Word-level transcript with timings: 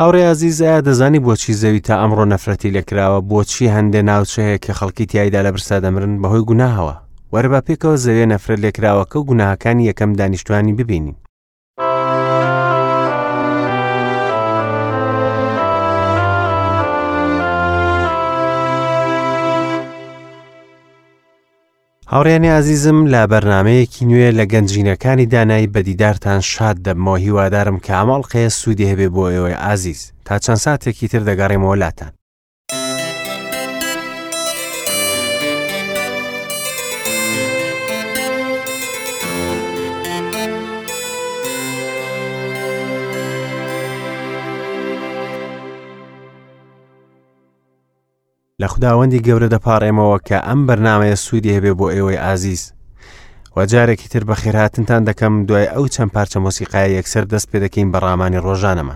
هاوڕێ 0.00 0.22
عزیزە 0.34 0.70
دەزانی 0.86 1.22
بۆچی 1.26 1.58
زەوی 1.62 1.84
تا 1.88 1.94
ئەمڕۆ 2.00 2.24
نەفرەتی 2.34 2.74
لەکراوە 2.76 3.20
بۆچی 3.30 3.72
هەندێ 3.76 4.00
ناوچەیە 4.10 4.58
کە 4.64 4.72
خەڵکی 4.78 5.08
تایدا 5.12 5.40
لە 5.46 5.50
برسا 5.54 5.76
دەمرن 5.84 6.14
بەهۆی 6.22 6.46
گوناهەوە 6.48 6.94
وەرە 7.32 7.48
با 7.52 7.60
پێکەوە 7.66 7.96
زەوێ 8.04 8.24
نەفرەت 8.32 8.60
لێکراوەکە 8.64 9.16
و 9.18 9.26
گوناهەکانی 9.30 9.86
یەکەم 9.90 10.10
دانیشتوانی 10.20 10.72
ببینین 10.80 11.16
هاوڕێنی 22.14 22.56
عزیزم 22.60 22.98
لا 23.12 23.22
بەرنمەیەکی 23.32 24.02
نوێ 24.10 24.28
لە 24.38 24.44
گەنجینەکانی 24.52 25.28
دانایی 25.34 25.72
بەدیدارتان 25.74 26.40
شاد 26.52 26.76
دەبمەوە 26.86 27.18
هیوادارم 27.24 27.76
کە 27.84 27.90
ئاماڵ 27.98 28.22
قەیە 28.32 28.50
سوودی 28.58 28.88
هەبێ 28.90 29.08
بۆ 29.14 29.24
ئێوەی 29.32 29.60
ئازیز 29.62 30.00
تا 30.26 30.34
چەند 30.44 30.60
ساتێکی 30.66 31.06
تر 31.12 31.22
دەگەڕێمەوەلاتان 31.28 32.12
لە 48.62 48.68
خداوەندی 48.74 49.22
گەورە 49.26 49.48
دەپارڕێمەوە 49.54 50.18
کە 50.28 50.36
ئەم 50.46 50.60
بەرنمەیە 50.68 51.16
سوودی 51.24 51.54
هەبێ 51.56 51.72
بۆ 51.78 51.86
ئێوەی 51.94 52.22
ئازیز 52.24 52.62
وەجارێکی 53.56 54.08
تر 54.12 54.22
بە 54.28 54.34
خێراتنتان 54.42 55.02
دەکەم 55.08 55.34
دوای 55.48 55.66
ئەو 55.74 55.84
چەند 55.94 56.10
پارچە 56.14 56.38
مۆسیقای 56.44 56.94
یەکسەر 56.98 57.24
دەست 57.32 57.46
پێ 57.50 57.58
دەکەین 57.64 57.88
بە 57.92 57.98
ڕامانی 58.04 58.42
ڕۆژانەمە 58.46 58.94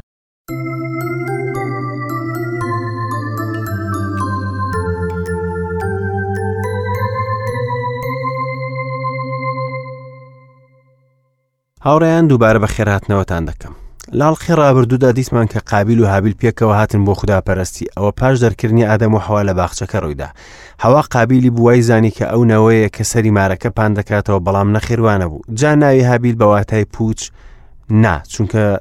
هاوڕێیان 11.86 12.24
دووبارە 12.30 12.58
بە 12.64 12.68
خێراتنەوەتان 12.74 13.42
دەکەم 13.50 13.74
لاڵقی 14.12 14.52
ڕابردوودا 14.56 15.10
دیسمان 15.16 15.46
کە 15.46 15.58
قابل 15.70 16.00
و 16.00 16.06
هابیل 16.06 16.34
پێکەوە 16.42 16.62
هاتن 16.62 17.04
بۆ 17.04 17.14
خوداپەرستی 17.14 17.86
ئەوە 17.96 18.12
پاش 18.16 18.38
دەرکردنی 18.44 18.86
ئادەم 18.86 19.14
و 19.14 19.18
حوا 19.18 19.42
لە 19.44 19.50
باخچەکە 19.56 19.94
ڕوویدا 19.96 20.26
هەوا 20.80 21.00
قابلی 21.10 21.50
بوای 21.50 21.82
زانی 21.82 22.10
کە 22.10 22.22
ئەو 22.22 22.44
نەوەیە 22.46 22.88
کە 22.96 23.02
سەری 23.02 23.30
مارەکە 23.30 23.66
پان 23.76 23.94
دەکاتەوە 23.94 24.40
بەڵام 24.44 24.72
نەخیروانە 24.76 25.24
بوو 25.26 25.40
جا 25.54 25.74
ناوی 25.74 26.00
هابیل 26.00 26.34
بە 26.34 26.42
واتای 26.42 26.84
پوچ 26.84 27.30
نا 27.90 28.20
چونکە 28.28 28.78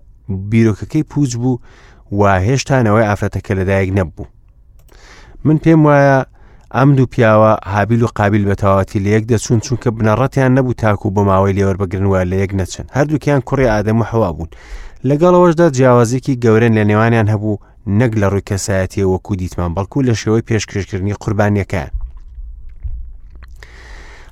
بیرۆکەکەی 0.50 1.04
پوچ 1.10 1.36
بوو 1.36 1.58
و 2.12 2.40
هێشتانەوەی 2.40 3.06
ئافرەتەکە 3.10 3.52
لەدایک 3.60 3.90
نەبوو 3.98 4.26
من 5.46 5.58
پێم 5.58 5.82
وایە 5.88 6.20
ئەم 6.76 6.96
دوو 6.96 7.06
پیاوە 7.14 7.68
هابیل 7.68 8.04
و 8.04 8.08
قابل 8.16 8.54
بەتەواتی 8.54 9.00
لە 9.06 9.08
یەک 9.16 9.24
دەچون 9.32 9.60
چونکە 9.66 9.88
بنەڕەتیان 9.98 10.52
نەبوو 10.58 10.74
تاکو 10.74 11.10
بۆ 11.16 11.22
ماوەی 11.30 11.54
لێوەربگرنوە 11.58 12.20
لە 12.32 12.36
یەک 12.44 12.52
نەچن 12.60 12.86
هەردووکیان 12.96 13.42
کوڕی 13.48 13.68
ئادەم 13.74 13.98
و 14.02 14.04
حەوا 14.12 14.32
بوون 14.38 14.48
لەگەڵەوەشدا 15.10 15.68
جیاوازێکی 15.78 16.40
گەورن 16.44 16.74
لە 16.78 16.84
نێوانیان 16.90 17.28
هەبوو 17.34 17.62
نەک 18.00 18.12
لە 18.22 18.28
ڕووی 18.32 18.48
کەسایەتی 18.50 19.04
وەکو 19.14 19.32
دیتمان 19.42 19.72
بەڵکو 19.76 20.00
لە 20.08 20.14
شێوەی 20.22 20.44
پێشکەشکردنی 20.50 21.16
قوربانیەکە. 21.24 21.84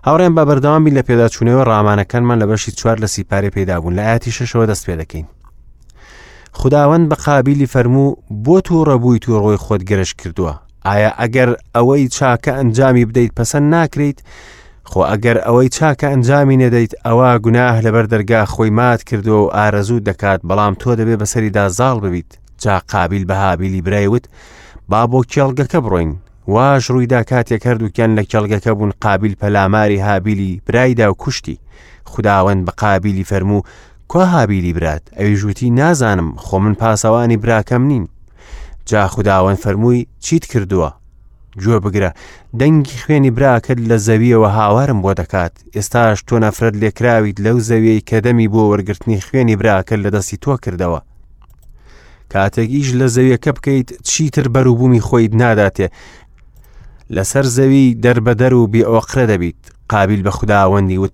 هاوڕێن 0.06 0.34
بە 0.38 0.44
بەردەوامی 0.50 0.96
لە 0.98 1.02
پێداچوونەوە 1.08 1.64
ڕامانەکانمان 1.70 2.38
لە 2.42 2.46
بەشی 2.50 2.72
چوار 2.80 2.98
لە 3.04 3.08
سیپارێ 3.16 3.50
پێدابوون 3.56 3.94
لە 3.98 4.04
ئاتی 4.10 4.32
شەشەوە 4.38 4.66
دەست 4.72 4.84
پێ 4.88 4.96
دەکەین. 5.02 5.26
خداوەند 6.60 7.06
بە 7.12 7.16
قابلی 7.26 7.68
فەرموو 7.74 8.18
بۆ 8.46 8.58
تو 8.66 8.84
ڕەبووی 8.90 9.20
تو 9.24 9.30
ڕۆی 9.44 9.58
خۆت 9.64 9.82
گەرش 9.90 10.12
کردووە 10.22 10.54
ئایا 10.88 11.12
ئەگەر 11.22 11.50
ئەوەی 11.76 12.06
چاکە 12.16 12.52
ئەنجامی 12.58 13.06
بدەیت 13.08 13.32
پەسەند 13.40 13.68
ناکریت 13.76 14.20
خۆ 14.94 15.02
ئەگەر 15.12 15.38
ئەوەی 15.46 15.70
چاکە 15.78 16.08
ئەنجامی 16.12 16.58
نەدەیت 16.64 16.94
ئەوە 17.06 17.30
گوناه 17.46 17.76
لەبەر 17.86 18.06
دەرگا 18.14 18.42
خۆی 18.54 18.70
مات 18.80 19.02
کردو 19.10 19.36
و 19.42 19.52
ئارەزوو 19.58 20.06
دەکات 20.10 20.40
بەڵام 20.50 20.74
تۆ 20.82 20.90
دەبێ 21.00 21.16
بەسەریدا 21.22 21.66
زاڵ 21.78 21.98
ببیت 22.04 22.30
جا 22.64 22.76
قابل 22.92 23.24
بە 23.30 23.34
هابیلی 23.44 23.82
برایوت 23.86 24.26
با 24.90 25.02
بۆ 25.12 25.20
کێڵگەکە 25.32 25.80
بڕۆین 25.86 26.14
واش 26.54 26.84
ڕوویدا 26.92 27.22
کاتێک 27.30 27.62
هەردووکیان 27.68 28.12
لە 28.20 28.24
کێڵگەکە 28.30 28.72
بوون 28.74 28.92
قابل 29.04 29.34
پەلاماری 29.42 30.02
هابیلی 30.08 30.62
برایدا 30.68 31.12
و 31.12 31.20
کوشتی 31.22 31.58
خداوەند 32.14 32.62
بە 32.66 32.72
قابلی 32.84 33.24
فەرموو 33.30 33.64
کۆ 34.12 34.20
هابیلی 34.34 34.74
برات 34.78 35.04
ئەوی 35.18 35.36
ژووتی 35.42 35.70
نازانم 35.80 36.30
خۆ 36.44 36.54
من 36.58 36.74
پاسەوانی 36.82 37.38
براکەم 37.46 37.84
نین 37.92 38.06
جا 38.86 39.08
خداوەند 39.16 39.60
فەرمووی 39.64 40.06
چیت 40.24 40.46
کردووە 40.52 40.90
گوێ 41.62 41.78
بگرە 41.86 42.10
دەنگی 42.60 43.00
خوێنی 43.04 43.32
براکرد 43.38 43.82
لە 43.90 43.98
زەویەوە 44.08 44.50
هاوارم 44.58 45.00
بۆ 45.02 45.12
دەکات 45.20 45.54
ئێستاش 45.76 46.18
تۆ 46.28 46.36
نەفرەت 46.46 46.76
لێکراویت 46.82 47.38
لەو 47.46 47.58
زەویەی 47.70 48.02
کە 48.10 48.18
دەمی 48.26 48.48
بۆ 48.54 48.62
وەرگرتنی 48.72 49.20
خوێنی 49.28 49.56
براکرد 49.62 50.02
لە 50.06 50.10
دەستی 50.16 50.38
تۆ 50.44 50.56
کردەوە 50.66 51.00
کاتێک 52.34 52.70
ئیش 52.76 52.90
لە 53.00 53.08
زەویەکە 53.16 53.52
بکەیت 53.58 53.90
چیتر 54.10 54.46
بەروبوومی 54.54 55.02
خۆیت 55.08 55.34
ناداتێ 55.42 55.88
لەسەر 57.16 57.46
زەوی 57.58 57.86
دەربەدەر 58.04 58.54
و 58.54 58.68
بیئۆقرە 58.74 59.26
دەبیت 59.32 59.62
قابل 59.92 60.22
بە 60.26 60.30
خودداوەندی 60.38 61.00
وت 61.04 61.14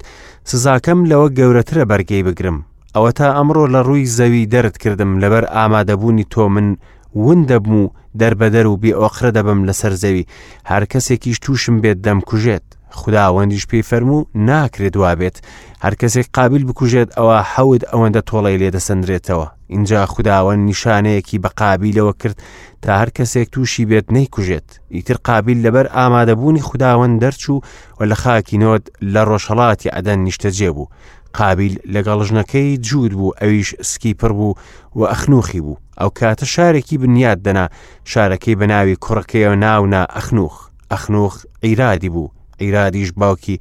سزاکەم 0.52 1.00
لەوە 1.12 1.28
گەورەترە 1.38 1.84
بەرگەی 1.92 2.24
بگرم 2.28 2.58
ئەوە 2.96 3.12
تا 3.18 3.28
ئەمڕۆ 3.38 3.66
لە 3.74 3.82
ڕووی 3.88 4.06
زەوی 4.18 4.46
دەرت 4.54 4.78
کردم 4.84 5.12
لەبەر 5.22 5.44
ئامادەبوونی 5.56 6.26
تۆ 6.34 6.44
من 6.56 6.68
ون 7.16 7.44
دەبم 7.46 7.74
و 7.75 7.90
دەربەدەر 8.20 8.66
و 8.66 8.78
بێ 8.81 8.92
ئۆخرە 9.00 9.31
دەبم 9.38 9.59
لەسەر 9.68 9.94
زەوی 10.02 10.25
هەر 10.70 10.84
کەسێکیش 10.92 11.38
تووشم 11.42 11.81
بێت 11.81 11.97
دەمکوژێت 12.06 12.64
خداوەندیش 13.00 13.66
پێی 13.70 13.84
فەرمو 13.90 14.25
ناکرێت 14.47 14.96
وابێت 14.97 15.38
هەر 15.84 15.94
کەسێک 16.02 16.28
قابل 16.34 16.64
بکوژێت 16.64 17.09
ئەوە 17.18 17.38
حەود 17.53 17.81
ئەوەندە 17.94 18.22
تۆڵی 18.30 18.58
لێدەسەندرێتەوە 18.62 19.47
اینجا 19.68 20.06
خداوەند 20.06 20.62
نیشانەیەکی 20.70 21.38
بە 21.44 21.50
قابلەوە 21.59 22.14
کرد 22.22 22.40
تا 22.81 22.92
هەر 23.02 23.09
کەسێک 23.18 23.47
تووشی 23.52 23.86
بێت 23.90 24.06
نەیکوژێت 24.16 24.68
ئیتر 24.96 25.18
قابل 25.24 25.58
لەبەر 25.66 25.86
ئامادەبوونی 25.96 26.62
خداوەند 26.70 27.16
دەرچوو 27.24 27.64
و 28.00 28.02
لە 28.12 28.16
خاکی 28.22 28.58
نۆت 28.64 28.84
لە 29.14 29.22
ڕۆژهڵاتی 29.30 29.94
ئەدەن 29.96 30.20
نیشتەجێ 30.26 30.70
بوو 30.76 30.88
قابل 31.34 31.74
لەگەڵژنەکەی 31.94 32.78
جوود 32.88 33.14
بوو 33.20 33.36
ئەویش 33.41 33.70
سکی 33.90 34.14
پڕ 34.20 34.31
بوو 34.40 34.53
و 34.96 35.02
ئەخنوخی 35.12 35.62
بوو 35.66 35.78
ئەو 36.02 36.10
کاتە 36.20 36.46
شارێکی 36.54 36.98
بنیاد 37.04 37.40
دەنا 37.48 37.66
شارەکەی 38.12 38.58
بەناوی 38.60 38.96
کوڕەکەیەوە 39.06 39.56
ناونا 39.66 40.04
ئەخنوخ 40.16 40.56
ئەخنوخ 40.92 41.36
عیرادی 41.64 42.10
بوو 42.10 42.30
عیرادیش 42.62 43.12
باوکی 43.22 43.58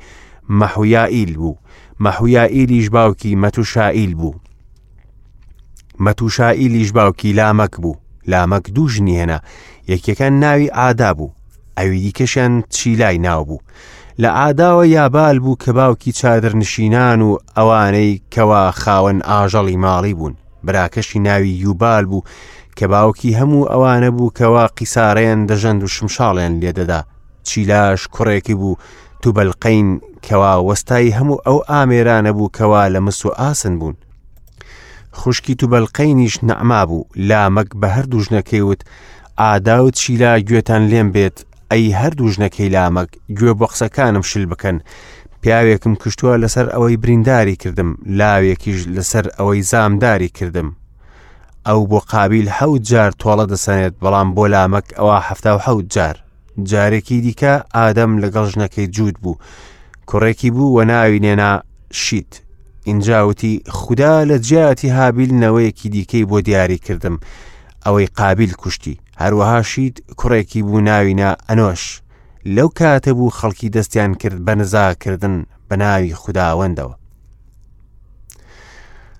مەحویائیل 0.60 1.32
بوو 1.36 1.54
مەحویائیلیش 2.04 2.88
باوکی 2.96 3.38
مەتوشائیل 3.42 4.12
بوو 4.20 4.38
مەتوشائیلیش 6.06 6.90
باوکی 6.98 7.36
لامەک 7.38 7.74
بوو 7.82 7.94
لامەک 8.30 8.64
دوو 8.74 8.88
ژنی 8.92 9.18
هێنا 9.22 9.38
یەکەکان 9.90 10.32
ناوی 10.42 10.68
ئادا 10.78 11.10
بوو 11.18 11.34
ئەوی 11.78 12.00
دیکەشیان 12.04 12.52
چیلای 12.76 13.18
ناو 13.18 13.44
بوو 13.48 13.58
لە 14.22 14.30
ئاداوە 14.38 14.84
یابال 14.96 15.38
بوو 15.44 15.56
کە 15.62 15.68
باوکی 15.78 16.12
چادرنشینان 16.18 17.20
و 17.22 17.38
ئەوانەی 17.58 18.20
کەوا 18.34 18.64
خاوەن 18.82 19.18
ئاژەڵی 19.28 19.76
ماڵی 19.84 20.14
بوون 20.18 20.34
براکەشی 20.68 21.18
ناوی 21.18 21.50
یوبال 21.62 22.04
بوو 22.10 22.24
کە 22.78 22.84
باوکی 22.92 23.34
هەموو 23.40 23.68
ئەوانە 23.72 24.10
بوو 24.14 24.30
کەوا 24.38 24.64
قیسارەیان 24.78 25.40
دەژەند 25.50 25.80
و 25.84 25.92
شمشاڵیان 25.94 26.54
لێدەدا 26.60 27.00
چیلاش 27.48 28.00
کوڕێکی 28.14 28.54
بوو 28.60 28.76
توبەلقین 29.22 29.88
کەوا 30.26 30.54
وەستایی 30.68 31.14
هەموو 31.18 31.40
ئەو 31.46 31.58
ئامێرانە 31.70 32.30
بوو 32.36 32.50
کەوا 32.58 32.82
لە 32.94 33.00
مس 33.06 33.20
و 33.26 33.32
ئاسن 33.38 33.74
بوون 33.80 33.96
خوشکی 35.18 35.56
توبەلقینیش 35.62 36.34
نەعما 36.48 36.82
بوو 36.90 37.04
لامەک 37.28 37.68
بە 37.82 37.86
هەردوو 37.96 38.24
ژنەکەیوت 38.26 38.80
ئادا 39.42 39.78
و 39.84 39.90
چیلا 39.98 40.32
گوێتان 40.46 40.82
لێم 40.90 41.08
بێت 41.14 41.36
ئەی 41.72 41.84
هەردوو 42.00 42.32
ژنەکەی 42.34 42.72
لامەک 42.76 43.08
گوێ 43.38 43.52
بۆ 43.58 43.66
قسەکانم 43.72 44.22
شل 44.30 44.46
بکەن 44.52 44.76
پیاوێکم 45.42 45.94
کشتووە 46.02 46.36
لەسەر 46.42 46.66
ئەوەی 46.74 46.96
برینداری 47.02 47.56
کردم 47.62 47.88
لاوێکیش 48.20 48.78
لەسەر 48.96 49.24
ئەوەی 49.38 49.62
زامداری 49.70 50.28
کردم 50.38 50.68
ئەو 51.66 51.80
بۆ 51.90 51.98
قابل 52.12 52.46
حەوت 52.58 52.82
جار 52.90 53.10
تۆڵە 53.22 53.44
دەسەنێت 53.52 53.94
بەڵام 54.02 54.28
بۆ 54.36 54.44
لامەک 54.52 54.86
ئەوە 54.98 55.16
هەفتا 55.28 55.52
و 55.56 55.62
حەوت 55.66 55.86
جار 55.94 56.16
جارێکی 56.70 57.18
دیکە 57.26 57.54
ئادەم 57.76 58.12
لەگەڵ 58.22 58.44
ژنەکەی 58.52 58.86
جوود 58.96 59.16
بوو 59.22 59.38
کوڕێکی 60.08 60.50
بوو 60.54 60.70
وە 60.76 60.84
ناوی 60.90 61.18
نێنا 61.24 61.52
شیت 62.02 62.32
اینجاوتی 62.88 63.54
خوددا 63.78 64.14
لە 64.30 64.36
جیاتی 64.46 64.88
هابیل 64.96 65.30
نەوەیەکی 65.42 65.86
دیکەی 65.94 66.26
بۆ 66.30 66.38
دیاری 66.46 66.78
کردم 66.86 67.16
ئەوەی 67.86 68.08
قابل 68.18 68.50
کوشتی 68.60 69.00
هەروەها 69.22 69.60
شید 69.70 69.96
کوڕێکی 70.20 70.60
بوو 70.66 70.80
ناوینە 70.88 71.30
ئەنۆش 71.48 71.82
لەو 72.56 72.68
کاتە 72.78 73.08
بوو 73.16 73.30
خەڵکی 73.30 73.68
دەستیان 73.76 74.14
کرد 74.20 74.44
بە 74.46 74.50
نزاکردن 74.56 75.36
بە 75.70 75.74
ناوی 75.82 76.14
خودداوەندەوە. 76.20 76.94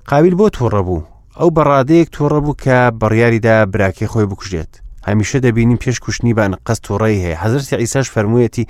قاویل 0.09 0.35
بۆ 0.41 0.49
تووڕە 0.57 0.83
بوو 0.89 1.03
ئەو 1.39 1.49
بەڕادەیەک 1.57 2.09
تووڕە 2.17 2.41
بوو 2.45 2.55
کە 2.65 2.77
بڕیاریدا 3.01 3.57
براکێ 3.73 4.07
خۆی 4.13 4.27
بکوژێت 4.31 4.73
هەمیشە 5.09 5.37
دەبینیم 5.47 5.77
پێش 5.85 5.97
کوشتنیبان 6.05 6.53
قەست 6.67 6.83
تووڕێی 6.87 7.21
هەیە 7.25 7.37
حەزرتی 7.43 7.77
ئیساش 7.83 8.07
فەرموویەتی 8.15 8.69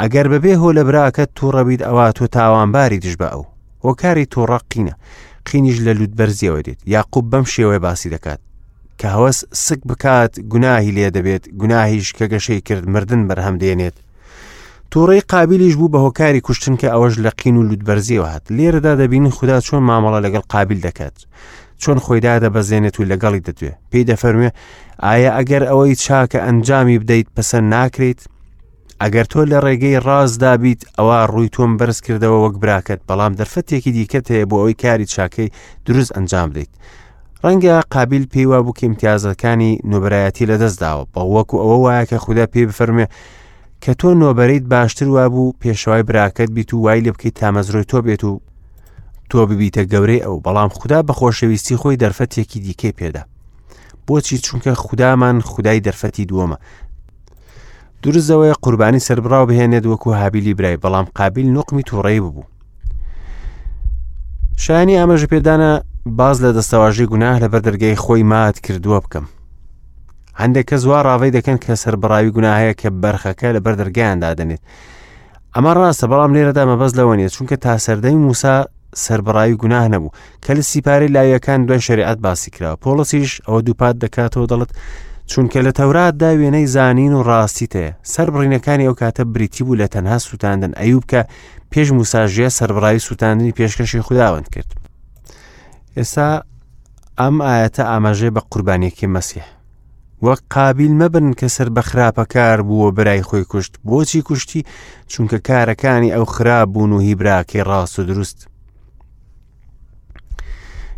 ئەگەر 0.00 0.26
بەبێ 0.32 0.52
هۆ 0.60 0.68
لە 0.78 0.82
براکەت 0.88 1.30
تووڕەبیت 1.38 1.80
ئەوە 1.88 2.06
تۆ 2.16 2.26
تاوانباری 2.34 2.98
دژ 3.04 3.14
بە 3.20 3.26
ئەو 3.32 3.44
هۆکاری 3.84 4.26
تووڕە 4.34 4.58
قینە 4.70 4.94
قینیش 5.46 5.78
لە 5.86 5.92
لووت 5.98 6.10
بەرزیەوە 6.18 6.60
دێت 6.66 6.80
یاقوب 6.94 7.24
بەم 7.32 7.44
شێوەیە 7.54 7.80
باسی 7.84 8.10
دەکات 8.14 8.40
کە 9.00 9.08
هەوەس 9.16 9.38
سک 9.66 9.80
بکات 9.90 10.32
گوناهی 10.52 10.92
لێ 10.96 11.08
دەبێت 11.16 11.44
گوناهیش 11.60 12.08
کە 12.18 12.24
گەشەی 12.32 12.60
کرد 12.68 12.84
مردن 12.94 13.22
بەرهەم 13.28 13.56
دێنێت 13.62 13.96
تووڕی 14.92 15.22
قابلیش 15.32 15.74
بوو 15.80 15.92
بە 15.92 15.98
هۆکاری 16.04 16.44
کوشتن 16.46 16.74
کە 16.80 16.86
ئەوەش 16.94 17.14
لە 17.24 17.30
قین 17.40 17.56
و 17.56 17.66
لوودبەرزیەوە 17.68 18.28
هات 18.34 18.44
لێرەدا 18.56 18.92
دەبین 19.00 19.26
خوددا 19.36 19.58
چۆن 19.66 19.82
مامەڵە 19.88 20.20
لەگەڵ 20.26 20.44
قابل 20.54 20.78
دەکات 20.86 21.16
چۆن 21.82 21.98
خۆیدا 22.04 22.32
دەبەزێنێت 22.44 22.94
و 22.98 23.08
لەگەڵی 23.10 23.44
دەتوێ 23.46 23.72
پێی 23.90 24.04
دەفەرموێ 24.10 24.50
ئایا 25.04 25.30
ئەگەر 25.38 25.62
ئەوەی 25.70 25.94
چاکە 26.04 26.38
ئەنجامی 26.46 26.98
بدەیت 27.02 27.28
پەسەر 27.36 27.62
ناکرێت 27.74 28.20
ئەگەر 29.02 29.26
تۆ 29.32 29.40
لە 29.50 29.58
ڕێگەی 29.64 30.00
ڕازدابیت 30.06 30.80
ئەوە 30.98 31.18
ڕووی 31.32 31.52
تۆم 31.56 31.72
بەرز 31.78 31.98
کردەوە 32.06 32.38
وەک 32.44 32.54
براکەت 32.62 33.00
بەڵام 33.08 33.32
دەرفەتێکی 33.38 33.90
دیکەت 33.96 34.26
هەیە 34.32 34.44
بۆ 34.50 34.56
ئەوەی 34.60 34.76
کاری 34.82 35.06
چاکەی 35.14 35.48
دروست 35.86 36.10
ئەنجام 36.16 36.48
بدەیت 36.52 36.72
ڕەنگە 37.44 37.76
قابل 37.94 38.24
پێیوا 38.32 38.58
بووکە 38.66 38.84
امتیازەکانی 38.88 39.72
نوبرایەتی 39.90 40.48
لەدەستداوە 40.50 41.04
بە 41.14 41.20
وەکو 41.34 41.56
ئەوە 41.62 41.76
وایە 41.84 42.04
کە 42.10 42.16
خوددا 42.24 42.46
پێ 42.52 42.62
بفەرمێ 42.68 43.06
کە 43.82 43.92
تۆ 44.00 44.08
نۆبەرەیت 44.22 44.64
باشتر 44.74 45.08
وا 45.08 45.26
بوو 45.32 45.54
پێشوای 45.62 46.02
براکەت 46.08 46.50
بیت 46.56 46.70
و 46.74 46.78
وای 46.84 47.00
لە 47.06 47.10
بکەیت 47.14 47.36
تامەزرۆی 47.40 47.88
تۆ 47.90 47.98
بێت 48.06 48.22
و 48.24 48.40
تۆ 49.30 49.38
ببیتە 49.48 49.82
گەورەی 49.92 50.24
ئەو 50.24 50.36
بەڵام 50.44 50.68
خوددا 50.78 51.00
بە 51.06 51.12
خۆشەویستی 51.18 51.76
خۆی 51.80 51.96
دەرفەتێکی 52.02 52.58
دیکەی 52.66 52.96
پێدا 52.98 53.22
بۆچی 54.06 54.36
چونکە 54.46 54.72
خوددامان 54.84 55.36
خدای 55.52 55.80
دەرفەتی 55.86 56.24
دووەمە 56.30 56.56
دروستەوەی 58.02 58.54
قوربانی 58.62 59.04
سەربراو 59.06 59.46
بهێنێت 59.50 59.84
وەکو 59.90 60.08
هابیلی 60.20 60.54
برای 60.58 60.76
بەڵام 60.82 61.06
قابل 61.18 61.42
نقمی 61.56 61.82
تووڕێی 61.88 62.20
ببوو 62.24 62.42
شایانی 64.64 64.96
ئامەژە 65.00 65.24
پێدانە 65.32 65.72
باز 66.18 66.36
لە 66.44 66.50
دەستەواژی 66.56 67.08
گوناه 67.12 67.36
لە 67.42 67.48
بەر 67.52 67.60
دەرگای 67.66 67.96
خۆی 68.04 68.22
مات 68.32 68.56
کردووە 68.66 68.98
بکەم 69.04 69.26
هەندێک 70.40 70.66
کە 70.70 70.76
زووا 70.82 71.00
ڕاوی 71.06 71.34
دەکەن 71.36 71.58
کە 71.64 71.72
سەربڕاوی 71.82 72.34
گوناهەیە 72.36 72.74
کە 72.80 72.88
بەرخەکە 73.02 73.48
لە 73.56 73.60
بەر 73.64 73.74
دەرگیاندا 73.80 74.30
دەنێت 74.40 74.62
ئەمە 75.54 75.72
ڕاستە 75.78 76.06
بەڵام 76.10 76.32
لێرەدا 76.36 76.62
مەبەز 76.70 76.92
لەوە 76.98 77.14
نیە 77.18 77.28
چونکە 77.36 77.56
تا 77.64 77.72
سەردەی 77.86 78.16
موسا 78.26 78.54
سربڕایی 79.04 79.58
گوناه 79.62 79.86
نەبوو 79.94 80.14
کە 80.44 80.50
لە 80.56 80.62
سیپاری 80.70 81.08
لایەکان 81.16 81.60
دوێن 81.66 81.82
شریعەت 81.88 82.18
باسی 82.26 82.50
کرا 82.54 82.70
پۆلسیش 82.84 83.30
ئەوە 83.46 83.60
دووپات 83.66 83.96
دەکاتەوە 84.04 84.46
دەڵت 84.52 84.70
چونکە 85.30 85.58
لە 85.66 85.72
تەوراتدا 85.78 86.30
وێنەی 86.40 86.66
زانین 86.74 87.12
و 87.14 87.22
ڕاستیتەیە 87.30 87.92
سەر 88.12 88.28
بڕینەکانی 88.34 88.86
ئەو 88.86 88.94
کاتە 89.00 89.22
بریتی 89.34 89.64
بوو 89.64 89.78
لە 89.82 89.86
تەنها 89.94 90.18
سووتاندن 90.26 90.72
ئەیوب 90.80 91.04
کە 91.12 91.20
پێش 91.72 91.88
موساژە 91.96 92.48
سربڕایی 92.58 92.98
سووتاندنی 93.06 93.54
پێشکەشی 93.58 94.00
خودداوەند 94.06 94.48
کرد 94.54 94.70
ئێستا 95.96 96.30
ئەم 97.20 97.36
ئاەتە 97.48 97.82
ئاماژێ 97.90 98.30
بە 98.36 98.40
قوربانیەکی 98.50 99.06
مەسیح 99.16 99.46
وەک 100.26 100.40
قابل 100.54 100.90
مەبن 101.00 101.26
کە 101.38 101.46
سەر 101.56 101.68
بە 101.76 101.82
خراپە 101.88 102.24
کار 102.34 102.58
بووە 102.68 102.88
برای 102.96 103.22
خۆی 103.28 103.44
کوشت 103.50 103.74
بۆچی 103.88 104.22
کوشتی 104.28 104.60
چونکە 105.10 105.38
کارەکانی 105.48 106.10
ئەو 106.14 106.24
خراپ 106.34 106.68
بوون 106.72 106.92
و 106.92 106.98
هیبراکی 107.06 107.62
ڕاست 107.68 107.96
و 107.98 108.02
دروست 108.10 108.49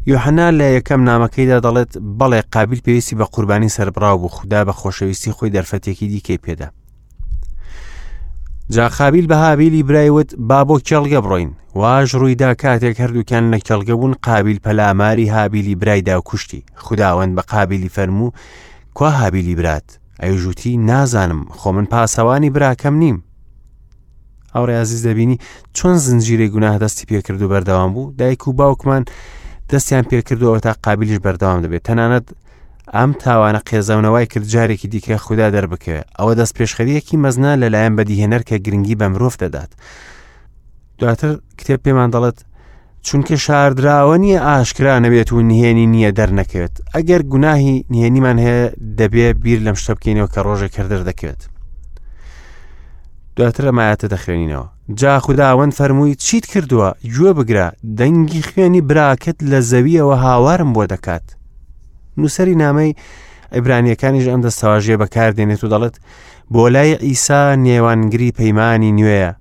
یۆحنا 0.06 0.50
لە 0.58 0.66
یەکەم 0.76 1.00
نامەکەیدا 1.08 1.58
دەڵێت 1.66 1.92
بەڵێ 2.20 2.40
قابل 2.54 2.78
پێویستی 2.84 3.16
بە 3.18 3.22
قوربانی 3.32 3.68
سربراو 3.68 4.18
بوو 4.18 4.28
خوددا 4.28 4.64
بە 4.64 4.72
خۆشەویستی 4.80 5.32
خۆی 5.36 5.50
دەرفەتێکی 5.56 6.06
دیکەی 6.12 6.38
پێدا. 6.46 6.68
جاخابیل 8.74 9.26
بە 9.28 9.32
هابیلی 9.34 9.82
برایوت 9.82 10.34
با 10.48 10.60
بۆ 10.68 10.76
کێڵگە 10.88 11.20
بڕۆین 11.24 11.50
واژ 11.80 12.14
ڕوویدا 12.16 12.50
کاتێک 12.62 12.96
هەردووکیان 13.02 13.44
لە 13.54 13.58
کێڵگە 13.66 13.90
بوون 13.98 14.14
قابل 14.26 14.56
پەلاماری 14.64 15.28
هابیلی 15.36 15.74
برایدا 15.74 16.20
کوشتی 16.20 16.62
خداوەند 16.84 17.32
بە 17.36 17.42
قابلی 17.52 17.88
فەرموو 17.96 18.32
کوا 18.94 19.10
هابیلی 19.10 19.54
برات 19.54 19.98
ئەیژوتی 20.22 20.66
نازانم 20.78 21.42
خۆ 21.58 21.66
من 21.66 21.84
پاسەوانی 21.92 22.50
براکەم 22.56 22.86
نیم 23.02 23.16
ئەو 24.54 24.58
ڕازیز 24.68 25.02
دەبینی 25.06 25.36
چۆن 25.78 25.94
زنجیرەی 26.04 26.48
گوناه 26.54 26.78
دەستی 26.82 27.02
پێکرد 27.12 27.42
و 27.42 27.50
بەردەوام 27.60 27.90
بوو 27.94 28.12
دایک 28.18 28.48
و 28.48 28.52
باوکمان 28.52 29.04
دەستیان 29.72 30.04
پێکردوەوە 30.10 30.60
تا 30.60 30.72
قابلیش 30.84 31.18
بەردەوام 31.24 31.60
دەبێت 31.64 31.82
تەنانەت 31.88 32.26
ئەم 32.96 33.10
تاوانە 33.22 33.60
قێزەونەوەی 33.68 34.26
کرد 34.32 34.46
جارێکی 34.54 34.88
دیکە 34.92 35.14
خوددا 35.24 35.48
دەربکە 35.54 35.96
ئەوە 36.18 36.32
دەست 36.38 36.54
پێشخەریەکی 36.58 37.16
مەزنا 37.24 37.52
لەلایەن 37.62 37.94
بەدیهێنەر 37.98 38.42
کە 38.48 38.56
گرنگی 38.64 38.96
بە 39.00 39.06
مرۆڤ 39.12 39.34
دەدات 39.42 39.70
دواتر 40.98 41.32
کتێب 41.58 41.80
پێمان 41.84 42.10
دەڵێت 42.14 42.38
چونکە 43.06 43.34
شاردراوە 43.46 44.16
نییە 44.22 44.40
ئاشکرا 44.46 44.94
نەبێت 45.04 45.28
و 45.32 45.40
نهێنی 45.50 45.86
نییە 45.94 46.10
دەرنەکەوێت 46.18 46.74
ئەگەر 46.94 47.22
گوناهی 47.32 47.84
نهێنیمان 47.92 48.38
هەیە 48.44 48.66
دەبێ 49.00 49.28
بیر 49.42 49.60
لەم 49.66 49.76
شتە 49.82 49.92
بکەینەوە 49.96 50.28
کە 50.34 50.40
ڕۆژێک 50.46 50.72
کردر 50.76 51.00
دەکەوێت 51.08 51.42
دواتر 53.36 53.64
ئەمایەتە 53.70 54.06
دەخوێنینەوە 54.14 54.66
جا 54.94 55.18
خودداوەند 55.18 55.72
فەرمووی 55.72 56.14
چیت 56.18 56.46
کردووە 56.46 56.96
گوێ 57.16 57.32
بگرە 57.38 57.68
دەنگی 57.98 58.42
خوێنی 58.48 58.80
براکت 58.90 59.36
لە 59.50 59.60
زەویەوە 59.70 60.16
هاوارم 60.24 60.72
بۆ 60.74 60.84
دەکات 60.92 61.24
نووسری 62.18 62.54
نامەی 62.56 62.94
عیبرانیەکانیش 63.54 64.26
ئەم 64.28 64.40
دەستەواژێ 64.46 64.94
بەکاردێنێت 65.02 65.64
و 65.64 65.68
دەڵێت 65.72 65.96
بۆ 66.54 66.64
لای 66.74 66.92
ئیسا 67.06 67.56
نێوانگری 67.66 68.30
پەیمانی 68.38 68.92
نوێیە 68.98 69.32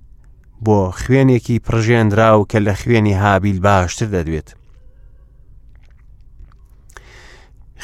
بۆ 0.66 0.78
خوێنێکی 1.00 1.58
پڕژێنرا 1.66 2.30
و 2.38 2.46
کە 2.52 2.58
لە 2.66 2.74
خوێنی 2.80 3.14
هابیل 3.22 3.58
باشتر 3.66 4.06
دەدوێت 4.16 4.48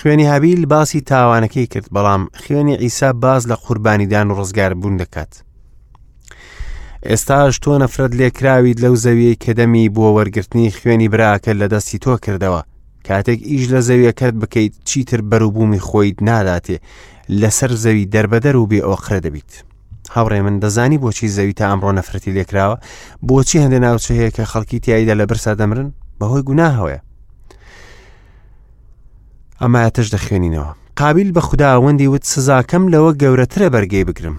خوێنی 0.00 0.26
هابیل 0.32 0.66
باسی 0.72 1.00
تاوانەکەی 1.10 1.66
کرد 1.72 1.88
بەڵام 1.94 2.22
خوێنی 2.40 2.80
ئیسا 2.82 3.12
باز 3.12 3.42
لە 3.52 3.56
قوربانیدان 3.64 4.26
و 4.30 4.34
ڕزگار 4.40 4.72
بوون 4.80 4.96
دەکات 5.02 5.32
ئێستاش 7.06 7.58
تۆ 7.62 7.78
نەفرەت 7.82 8.12
لێکراوید 8.20 8.78
لەو 8.84 8.94
زەویە 9.04 9.34
کە 9.42 9.52
دەمی 9.58 9.88
بۆ 9.96 10.06
وەرگرتنی 10.16 10.70
خوێنی 10.78 11.08
براکە 11.14 11.50
لە 11.60 11.66
دەستی 11.72 11.98
تۆ 12.04 12.14
کردەوە 12.24 12.62
کاتێک 13.08 13.40
ئیش 13.48 13.64
لە 13.74 13.80
زەویەکەت 13.88 14.34
بکەیت 14.40 14.72
چیتر 14.88 15.20
بەروبوومی 15.30 15.80
خۆیت 15.88 16.18
ناداتێ 16.28 16.76
لەسەر 17.40 17.72
زەوی 17.84 18.04
دەربەدەر 18.14 18.54
و 18.58 18.66
بێ 18.70 18.80
ئۆخرە 18.88 19.20
دەبیت. 19.24 19.50
هاوڕێ 20.14 20.40
من 20.46 20.56
دەزانی 20.62 20.98
بۆچی 21.02 21.28
زەوی 21.36 21.52
تا 21.58 21.64
ئەمڕۆ 21.72 21.90
نەفرەتی 21.98 22.34
لێکراوە 22.36 22.76
بۆچی 23.28 23.58
هەندێک 23.62 23.80
ناوچەیە 23.84 24.30
کە 24.36 24.44
خەڵکی 24.50 24.78
تایدا 24.84 25.14
لە 25.20 25.24
برسا 25.30 25.52
دەمرن 25.60 25.88
بەهۆی 26.20 26.42
گوناهەوەە. 26.48 26.98
ئەمایەتش 29.62 30.08
دەخوێنینەوە 30.14 30.70
قابل 31.00 31.28
بە 31.36 31.40
خودداوەندی 31.48 32.08
وت 32.12 32.24
سزاکەم 32.32 32.84
لەوە 32.94 33.10
گەورەترە 33.22 33.68
بەرگەی 33.74 34.04
بگرم 34.08 34.36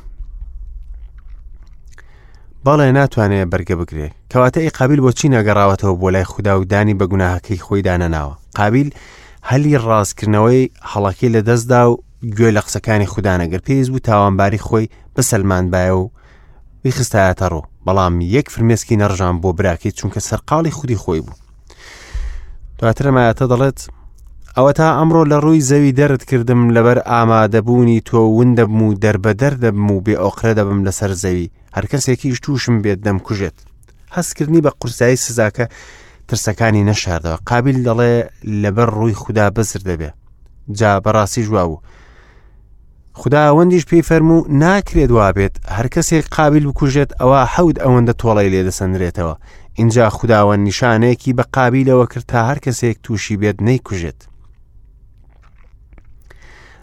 بەڵێ 2.66 2.92
ناتوانێت 2.96 3.48
بەرگە 3.51 3.75
بگرێ 3.82 4.08
کەواتە 4.32 4.60
ئی 4.63 4.70
قابل 4.78 5.00
بۆچی 5.06 5.32
نەگەڕاوەتەوە 5.36 5.96
بۆ 6.01 6.10
لای 6.13 6.25
خوددا 6.32 6.54
و 6.60 6.63
دانی 6.72 6.96
بە 7.00 7.06
گوناهەکەی 7.12 7.63
خۆی 7.66 7.82
دانەناوە 7.88 8.34
قابل 8.60 8.88
هەلی 9.50 9.74
ڕاستکردنەوەی 9.86 10.72
هەڵەکەی 10.92 11.34
لە 11.36 11.42
دەستدا 11.50 11.82
و 11.89 11.94
گوێ 12.38 12.50
لە 12.58 12.62
قسەکانی 12.66 13.10
خوددانەگەر 13.13 13.62
پێز 13.68 13.86
بوو 13.89 14.00
تاوانباری 14.08 14.60
خۆی 14.68 14.88
بە 15.16 15.22
سەلمانبایە 15.32 15.96
و 16.01 16.10
ویخستایەتە 16.86 17.46
ڕۆ 17.54 17.62
بەڵام 17.86 18.16
یەک 18.36 18.48
فرمێسکی 18.54 18.96
نەڕژان 19.04 19.36
بۆ 19.42 19.50
براکەی 19.58 19.92
چونکە 19.98 20.20
سەرقاڵی 20.28 20.72
خودی 20.78 20.98
خۆی 21.04 21.22
بوو 21.25 21.36
دواترەمایەتە 22.80 23.46
دەڵێت 23.51 23.80
ئەوە 24.58 24.72
تا 24.80 24.88
ئەمڕۆ 24.98 25.24
لە 25.32 25.38
ڕووی 25.44 25.62
زەوی 25.70 25.92
دەرت 26.00 26.24
کردم 26.30 26.62
لەبەر 26.75 26.98
ئامادەبوونی 27.10 28.01
تۆ 28.10 28.20
ون 28.38 28.50
دەبم 28.58 28.82
و 28.86 28.89
دەربەدەر 29.04 29.54
دەبم 29.63 29.92
و 29.92 30.01
بێ 30.06 30.16
ئۆخرە 30.24 30.54
دەبم 30.60 30.80
لەسەر 30.88 31.12
زەوی 31.24 31.48
هەر 31.75 31.85
کەسێکیش 31.91 32.39
تووشم 32.43 32.75
بێت 32.83 32.99
دەم 33.05 33.17
کوژێت 33.27 33.57
هەستکردنی 34.15 34.61
بە 34.65 34.71
قورسایی 34.79 35.21
سزاکە 35.25 35.65
ترسەکانی 36.29 36.88
نەشاردەوە 36.89 37.39
قابل 37.49 37.75
دەڵێ 37.88 38.13
لەبەر 38.61 38.89
ڕووی 38.97 39.13
خوددا 39.21 39.45
بەسر 39.57 39.81
دەبێ 39.89 40.09
جا 40.77 40.91
بەڕاستی 41.05 41.43
ژواوە 41.47 41.77
خداوەندیش 43.21 43.83
پێی 43.89 44.03
فەرمو 44.09 44.38
و 44.43 44.47
ناکرێت 44.63 45.11
وابێت 45.17 45.55
هەر 45.77 45.88
کەسێک 45.95 46.25
قابل 46.38 46.63
بکوژێت 46.69 47.11
ئەوە 47.21 47.39
حەود 47.53 47.77
ئەوەندە 47.83 48.13
تۆڵی 48.21 48.49
لێ 48.53 48.61
دەسەندرێتەوە 48.69 49.35
اینجا 49.79 50.05
خداوەند 50.17 50.61
نیشانەیەکی 50.69 51.33
بە 51.38 51.43
قابلەوە 51.55 52.05
کرد 52.11 52.25
تا 52.31 52.39
هەر 52.49 52.59
کەسێک 52.65 52.97
تووشی 53.03 53.35
بێت 53.41 53.57
نەیکوژێت 53.67 54.19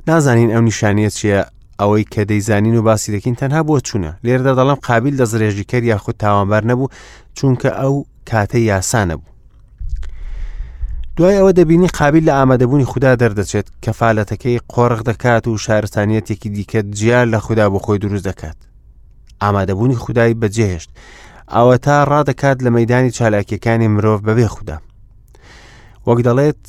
نازانین 0.09 0.51
ئەو 0.55 0.63
نیشانیت 0.69 1.13
چیە 1.19 1.41
ئەوەی 1.81 2.05
کە 2.15 2.23
دەیزانین 2.29 2.77
و 2.77 2.83
باسی 2.83 3.19
دەکەین 3.21 3.35
تەنها 3.41 3.63
بۆ 3.69 3.77
چوونە 3.87 4.13
لێردا 4.25 4.53
دەڵام 4.59 4.79
قابل 4.89 5.15
لە 5.21 5.25
زرێژیکەر 5.33 5.83
یاخود 5.85 6.15
تاوانبار 6.19 6.65
نەبوو 6.71 6.89
چونکە 7.39 7.71
ئەو 7.81 7.95
کاتە 8.31 8.55
یاسانە 8.69 9.17
بوو 9.21 9.33
دوای 11.17 11.39
ئەوە 11.39 11.53
دەبینی 11.59 11.87
قابل 11.99 12.25
لە 12.29 12.33
ئامادەبوونی 12.39 12.85
خوددا 12.85 13.17
دەردەچێت 13.23 13.67
کەفاالەتەکەی 13.85 14.61
قۆڕق 14.73 15.03
دەکات 15.11 15.45
و 15.49 15.59
شارستانیەتێکی 15.65 16.49
دیکە 16.55 16.81
جیار 16.97 17.27
لە 17.35 17.39
خوددا 17.45 17.67
بۆ 17.73 17.79
خۆی 17.85 17.99
دروست 18.05 18.25
دەکات 18.31 18.57
ئامادەبوونی 19.43 19.95
خودایی 20.05 20.35
بەجێهێشت 20.43 20.91
ئەوە 21.55 21.77
تا 21.85 21.97
ڕادەکات 22.11 22.59
لە 22.65 22.71
مەدانی 22.77 23.11
چالاکیەکانی 23.17 23.89
مرۆڤ 23.95 24.21
بەبێ 24.29 24.47
خوددا 24.55 24.77
وەک 26.07 26.21
دەڵێت 26.27 26.61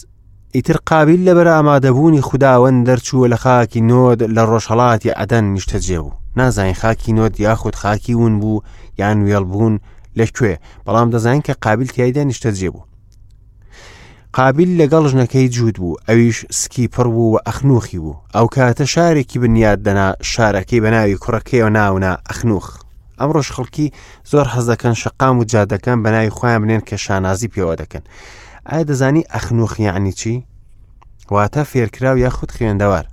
ئیتر 0.58 0.78
قابل 0.86 1.20
لە 1.28 1.34
بەر 1.38 1.48
ئامادەبوونی 1.48 2.22
خداوەند 2.30 2.88
دەرچووە 2.90 3.28
لە 3.34 3.38
خاکی 3.44 3.82
نۆد 3.82 4.20
لە 4.36 4.44
ڕۆژهڵاتی 4.50 5.12
ئەدەن 5.18 5.44
نیشتەجێ 5.56 6.00
و 6.04 6.10
نازانین 6.38 6.74
خاکی 6.74 7.14
نۆت 7.14 7.40
یاخود 7.40 7.76
خاکی 7.76 8.14
ون 8.16 8.40
بوو 8.40 8.62
یان 9.00 9.18
وێڵ 9.28 9.44
بوون 9.52 9.76
لەکوێ 10.20 10.56
بەڵام 10.86 11.08
دەزانین 11.14 11.42
کە 11.48 11.54
قابل 11.66 11.88
تایدا 11.96 12.24
نیشتەجێ 12.30 12.64
بوو 12.74 12.84
قابل 14.38 14.70
لەگەڵ 14.82 15.04
ژنەکەی 15.12 15.50
جوود 15.56 15.76
بوو 15.82 15.96
ئەویش 16.10 16.46
سکی 16.60 16.88
پڕ 16.94 17.08
بوو 17.16 17.34
و 17.36 17.40
ئەخنوخی 17.50 17.98
بوو 18.04 18.16
ئەو 18.36 18.46
کاتە 18.56 18.86
شارێکی 18.94 19.38
بنیاد 19.40 19.80
دەنا 19.88 20.10
شارەکەی 20.32 20.80
بە 20.84 20.90
ناوی 20.94 21.18
کوڕەکەیەوە 21.24 21.70
ناونا 21.78 22.14
ئەخنوخ 22.32 22.68
ئەم 23.20 23.30
ڕۆژ 23.36 23.48
خەڵکی 23.56 23.88
زۆر 24.32 24.46
حەزەکەن 24.54 24.94
شقام 25.02 25.36
و 25.40 25.44
جادەکەن 25.52 25.98
بە 26.04 26.10
ناوی 26.14 26.30
خۆیان 26.38 26.62
بنێن 26.64 26.82
کە 26.90 26.96
شانازی 27.06 27.48
پێوە 27.48 27.76
دەکەن. 27.82 28.04
ئایا 28.72 28.84
دەزانی 28.84 29.24
ئەخنوخیانی 29.34 30.14
چی؟ 30.20 30.34
واتە 31.34 31.62
فێرکراو 31.72 32.18
یاخود 32.26 32.52
خوێندەوار 32.56 33.06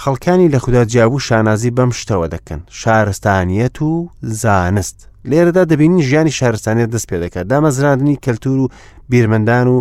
خەڵکانی 0.00 0.48
لە 0.54 0.58
خوددا 0.64 0.84
جیابوو 0.92 1.18
شانازی 1.28 1.70
بەم 1.76 1.90
شتەوە 2.00 2.28
دەکەن 2.34 2.60
شارستانیەت 2.80 3.76
و 3.82 4.08
زانست 4.22 4.98
لێرەدا 5.30 5.62
دەبینی 5.70 6.02
ژیانی 6.08 6.30
شارستانیت 6.38 6.90
دەست 6.94 7.06
پێ 7.10 7.16
دەکات 7.24 7.46
دامەزراندنی 7.50 8.18
کەلتور 8.26 8.58
و 8.62 8.68
بیرمەندان 9.10 9.66
و 9.74 9.76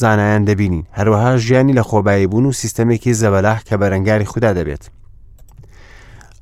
زانایان 0.00 0.44
دەبینین 0.48 0.86
هەروەها 0.98 1.32
ژیانی 1.46 1.72
لە 1.78 1.82
خۆبایی 1.88 2.26
بوون 2.30 2.46
و 2.46 2.52
سیستەمێکی 2.60 3.12
زەبەلاح 3.20 3.58
کە 3.68 3.74
بەرەنگاری 3.80 4.24
خوددا 4.32 4.52
دەبێت 4.58 4.84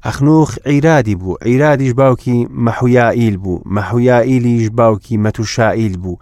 ئەخنوخ 0.07 0.53
عیرادی 0.67 1.15
بوو 1.15 1.35
عیرادیش 1.43 1.93
باوکی 1.95 2.49
مەحویائیل 2.67 3.37
بوو 3.37 3.61
مەحویائیلیش 3.77 4.71
باوکی 4.71 5.17
مەتوشائیل 5.19 5.97
بوو 5.99 6.17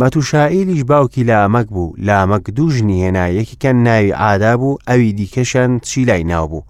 مەتوشائیلیش 0.00 0.84
باوکی 0.84 1.24
لامەک 1.24 1.66
بوو 1.70 1.94
لامەک 1.98 2.50
دوو 2.50 2.70
ژنی 2.70 3.08
هێنا 3.08 3.26
یەکیکەن 3.38 3.76
ناوی 3.86 4.12
ئادا 4.12 4.56
بوو 4.56 4.78
ئەوی 4.88 5.12
دیکەشەن 5.20 5.80
چی 5.82 6.04
لای 6.04 6.24
ناو 6.24 6.46
بوو 6.48 6.62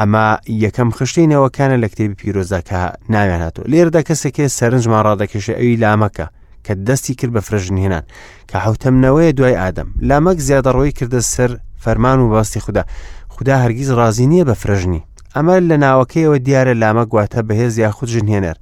ئەما 0.00 0.38
یەکەم 0.64 0.90
خشتینەوەکانە 0.96 1.76
لە 1.82 1.88
کتێبی 1.92 2.16
پیرۆزەکە 2.20 2.80
ناویان 3.08 3.40
هاتۆ 3.46 3.62
لێردا 3.68 4.02
کەسێکێ 4.08 4.46
سەرنجمان 4.58 5.02
ڕادەکەشە 5.06 5.52
ئەوی 5.60 5.76
لامەکە 5.82 6.26
کە 6.64 6.74
دەستی 6.86 7.14
کرد 7.14 7.32
بە 7.36 7.40
فرژنهێنان 7.48 8.04
کە 8.50 8.56
حوتەمنەوەی 8.64 9.32
دوای 9.38 9.56
ئادەم 9.62 9.88
لامەک 10.08 10.38
زیادە 10.48 10.70
ڕۆی 10.76 10.92
کردە 10.98 11.20
سەر 11.32 11.50
فەرمان 11.84 12.18
و 12.20 12.28
باستی 12.30 12.60
خوددا 12.60 12.84
خوددا 13.28 13.54
هەرگیز 13.64 13.90
ڕازی 13.98 14.26
نییە 14.30 14.44
بە 14.50 14.54
فرژنی 14.62 15.02
ئەمە 15.36 15.56
لە 15.70 15.76
ناوەکەیەوە 15.84 16.38
دیارە 16.46 16.74
لامە 16.82 17.04
گواتە 17.12 17.40
بەهێز 17.48 17.74
یاخود 17.84 18.08
ژنهێنەر 18.14 18.56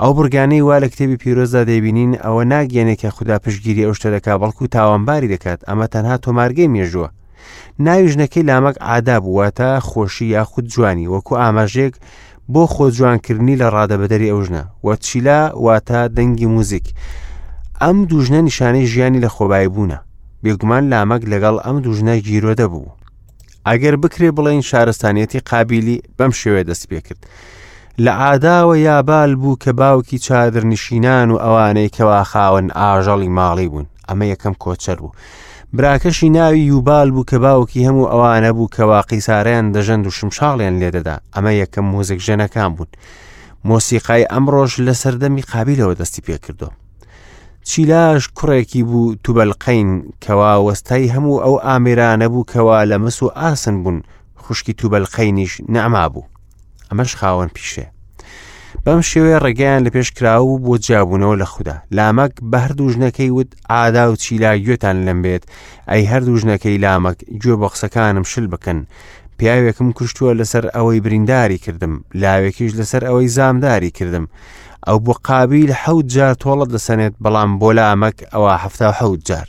ئەو 0.00 0.10
بورگانەی 0.16 0.62
وا 0.66 0.76
لە 0.82 0.88
کتێبی 0.92 1.16
پیرۆزدا 1.22 1.62
دەبینین 1.70 2.12
ئەوە 2.24 2.42
ناگەێنێکە 2.52 3.08
خوددا 3.16 3.36
پشگیری 3.44 3.84
ئەو 3.86 3.94
شتەکە 3.98 4.32
بەڵکو 4.40 4.66
تاوانباری 4.74 5.32
دەکات 5.34 5.60
ئەمە 5.68 5.86
تەنها 5.94 6.16
تۆمارگەی 6.24 6.70
مێژووە 6.74 7.08
ناویژنەکەی 7.86 8.46
لامەک 8.48 8.76
ئادا 8.86 9.16
بواتە 9.26 9.70
خۆشی 9.88 10.26
یاخود 10.36 10.66
جوانی 10.74 11.08
وەکو 11.14 11.32
ئاماژێک 11.42 11.94
بۆ 12.52 12.62
خۆجوانکردنی 12.74 13.56
لە 13.62 13.66
ڕادەبەدەری 13.74 14.30
ئەوژنە 14.32 14.62
وە 14.86 14.94
چیلا 15.06 15.40
واتە 15.64 16.00
دەنگی 16.16 16.46
موزیک 16.54 16.86
ئەم 17.82 17.98
دوژنە 18.10 18.40
نیشانەی 18.48 18.86
ژیانی 18.92 19.20
لە 19.24 19.28
خۆبای 19.36 19.68
بوونە 19.74 19.98
بێگومان 20.44 20.82
لامەک 20.92 21.22
لەگەڵ 21.32 21.56
ئەم 21.64 21.76
دوژنە 21.84 22.14
گیرۆدە 22.26 22.66
بوو 22.72 22.92
ئەگەر 23.70 23.94
بکرێ 23.96 24.30
بڵین 24.36 24.62
شارستانیەتی 24.70 25.40
قابلی 25.50 25.98
بەم 26.18 26.32
شێوێ 26.40 26.62
دەست 26.68 26.84
پێ 26.90 27.00
کرد. 27.06 27.20
لە 28.04 28.12
ئاداوە 28.20 28.74
یابال 28.88 29.32
بوو 29.40 29.56
کە 29.64 29.68
باوکی 29.80 30.18
چادرنشینان 30.26 31.28
و 31.30 31.36
ئەوانەی 31.44 31.92
کەوا 31.96 32.22
خاوەن 32.30 32.68
ئاژەڵی 32.78 33.30
ماڵی 33.38 33.68
بوون 33.72 33.86
ئەمە 34.08 34.24
یەکەم 34.32 34.54
کۆچەر 34.64 34.98
بوو. 35.02 35.12
براکەشی 35.76 36.30
ناوی 36.36 36.64
یوبال 36.72 37.08
بوو 37.14 37.28
کە 37.30 37.36
باوکی 37.44 37.86
هەموو 37.88 38.10
ئەوانە 38.12 38.50
بوو 38.56 38.68
کە 38.76 38.80
واقیساریان 38.80 39.66
دەژەند 39.74 40.04
و 40.06 40.10
شمشاڵیان 40.18 40.76
لێدەدا 40.80 41.16
ئەمە 41.36 41.52
یەکەم 41.62 41.86
مۆزێک 41.92 42.20
ژەنەکان 42.26 42.70
بوون. 42.76 42.88
مۆسیقای 43.68 44.28
ئەمڕۆژ 44.32 44.72
لە 44.86 44.94
سەردەمی 45.02 45.42
قابلەوە 45.52 45.94
دەستی 46.00 46.22
پێ 46.26 46.38
کردو. 46.44 46.68
چیلاش 47.70 48.22
کوڕێکی 48.38 48.82
بوو 48.88 49.14
توبەلقین 49.24 49.88
کەوا 50.24 50.52
وەستای 50.66 51.12
هەموو 51.14 51.42
ئەو 51.44 51.54
ئامێرانە 51.66 52.26
بوو 52.32 52.48
کەوا 52.52 52.78
لە 52.90 52.96
مەس 53.04 53.18
و 53.22 53.30
ئاسن 53.38 53.76
بوون 53.82 53.98
خوشکی 54.42 54.74
توبەلقینیش 54.80 55.52
نەما 55.74 56.06
بوو 56.12 56.28
ئەمەش 56.90 57.12
خاوەن 57.20 57.48
پیشێ 57.56 57.86
بەم 58.84 59.00
شێوەیە 59.10 59.38
ڕێگەیان 59.44 59.82
لە 59.86 59.90
پێشکراوە 59.94 60.56
بۆ 60.64 60.74
جابوونەوە 60.86 61.36
لە 61.42 61.46
خوددا 61.52 61.76
لامەک 61.96 62.32
بە 62.52 62.58
هەردوو 62.64 62.92
ژنەکەی 62.94 63.30
وت 63.36 63.50
ئادا 63.70 64.04
و 64.12 64.16
چیلا 64.22 64.52
گوێتان 64.64 64.96
لەم 65.06 65.18
بێت 65.24 65.44
ئەی 65.90 66.02
هەردوو 66.12 66.40
ژنەکەی 66.42 66.80
لامەک 66.84 67.18
گوێ 67.42 67.56
بەخسەکانم 67.62 68.24
شل 68.32 68.46
بکەن 68.54 68.78
پیاوێکم 69.38 69.90
کوشتووە 69.98 70.34
لەسەر 70.40 70.64
ئەوەی 70.74 71.00
برینداری 71.04 71.58
کردم 71.58 71.92
لاوێکیش 72.20 72.72
لەسەر 72.80 73.02
ئەوەی 73.08 73.28
زامداری 73.36 73.90
کردم 73.90 74.24
ئەو 74.88 74.98
بۆ 75.04 75.12
قابل 75.28 75.70
حەوت 75.82 76.06
جار 76.14 76.34
تۆڵت 76.44 76.70
دەسەنێت 76.74 77.14
بەڵام 77.24 77.50
بۆ 77.60 77.68
لامەک 77.78 78.16
ئەوە 78.32 78.52
هەفتا 78.64 78.88
حەوت 78.98 79.20
جار 79.28 79.46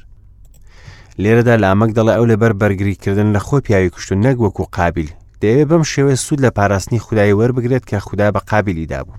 لێرەدا 1.24 1.56
لامەک 1.64 1.92
دەڵێ 1.98 2.14
ئەو 2.18 2.26
لەبەر 2.32 2.54
بەرگریکردن 2.62 3.28
لە 3.36 3.40
خۆ 3.46 3.60
پیاوی 3.66 3.90
کوشتن 3.96 4.20
نەگوەکو 4.28 4.64
قابل 4.78 5.08
دەیەوێ 5.42 5.66
بەم 5.70 5.84
شێوەیە 5.92 6.16
سوود 6.24 6.40
لە 6.46 6.50
پاراستنی 6.58 7.00
خدای 7.06 7.34
وەربگرێت 7.40 7.84
کە 7.92 7.98
خوددا 8.08 8.30
بە 8.36 8.42
قابلی 8.50 8.86
دابوو 8.94 9.14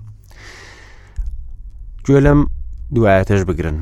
گوێ 2.07 2.19
لەم 2.25 2.39
دوایەتەش 2.95 3.41
بگرن 3.49 3.77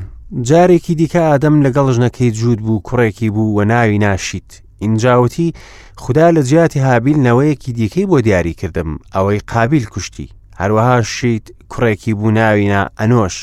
جارێکی 0.48 0.94
دیکە 1.00 1.20
ئادەم 1.30 1.56
لەگەڵ 1.66 1.86
ژنەکەی 1.96 2.30
جوود 2.38 2.60
بوو 2.64 2.82
کوڕێکی 2.86 3.28
بوو 3.34 3.54
و 3.56 3.64
ناوی 3.70 3.98
ناشیت 4.04 4.50
ئینجاوتی 4.82 5.52
خدا 5.96 6.30
لە 6.32 6.38
جیاتی 6.44 6.80
هابیل 6.80 7.16
نەوەیەکی 7.16 7.72
دیکەی 7.72 8.06
بۆ 8.06 8.20
دیاری 8.20 8.54
کردم 8.54 8.96
ئەوەی 9.12 9.40
قابل 9.54 9.84
کوشتی 9.84 10.28
هەروەها 10.58 11.00
شیت 11.04 11.46
کوڕێکی 11.70 12.12
بوو 12.18 12.30
ناوینا 12.30 12.82
ئەنۆش 13.00 13.36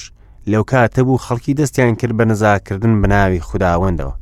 لەو 0.48 0.63
کاتە 0.72 1.00
بوو 1.00 1.18
خەڵکی 1.18 1.54
دەستیان 1.60 1.96
کرد 1.96 2.13
بە 2.20 2.25
نەزاکردن 2.30 3.02
بناوی 3.02 3.40
خداوەندەوە 3.50 4.13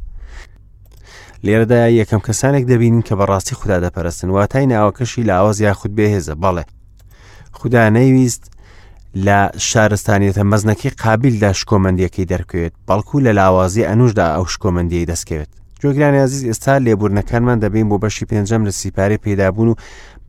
لێرەدا 1.45 1.79
یەکەم 1.99 2.19
کەسانێک 2.27 2.65
دەبین 2.71 3.01
کە 3.07 3.13
بەڕاستی 3.19 3.55
خوددا 3.59 3.77
دەپەرستن 3.85 4.29
واتای 4.35 4.65
ناوەکەشی 4.71 5.27
لاوەز 5.29 5.61
یاخود 5.61 5.91
بێهێزە 5.97 6.35
بەڵێ 6.43 6.63
خدا 7.53 7.89
نەیویست 7.89 8.43
لە 9.25 9.39
شارستانیەتە 9.67 10.43
مەزنەکەی 10.51 10.93
قابلدا 11.03 11.51
شکۆمەندیەکەی 11.59 12.25
دەرکوێت 12.31 12.73
بەڵکو 12.87 13.15
لە 13.25 13.31
لاوازی 13.39 13.87
ئەنوشدا 13.89 14.25
ئەو 14.35 14.45
شکۆمەندیی 14.53 15.07
دەستکەوێت 15.11 15.51
جۆگرانی 15.83 16.17
عزیز 16.25 16.41
ئێستا 16.49 16.73
لێبوورنەکانمان 16.85 17.57
دەبین 17.63 17.87
بۆ 17.89 17.97
بەشی 18.03 18.25
پێنجەم 18.31 18.61
لە 18.67 18.71
سیپارێ 18.81 19.17
پیدابوون 19.25 19.67
و 19.69 19.75